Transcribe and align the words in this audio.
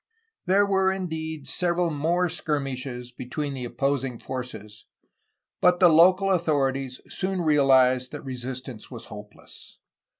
There 0.47 0.65
were 0.65 0.91
indeed 0.91 1.47
several 1.47 1.91
more 1.91 2.27
skirmishes 2.27 3.11
between 3.11 3.53
the 3.53 3.65
opposing 3.65 4.17
forces, 4.17 4.87
but 5.59 5.79
the 5.79 5.89
local 5.89 6.31
authorities 6.31 6.99
soon 7.07 7.41
realized 7.41 8.11
that 8.11 8.25
resistance 8.25 8.89
was 8.89 9.05
hopeless. 9.13 9.77